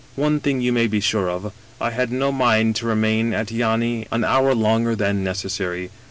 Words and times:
"One 0.25 0.39
thing 0.39 0.61
you 0.61 0.73
may 0.73 0.87
be 0.87 0.99
sure 0.99 1.29
of, 1.29 1.53
I 1.79 1.91
had 1.91 2.11
no 2.11 2.31
mind 2.31 2.75
to 2.77 2.87
remain 2.87 3.35
at 3.35 3.49
Yany 3.49 4.07
an 4.09 4.23
hour 4.25 4.55
longer 4.55 4.95
than 4.95 5.23
necessary. 5.23 5.91